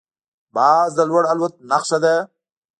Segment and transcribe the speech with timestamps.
[0.55, 2.15] باز د لوړ الوت نښه ده